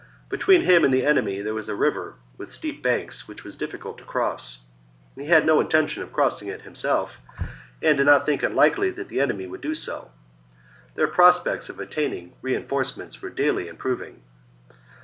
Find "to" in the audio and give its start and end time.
3.99-4.03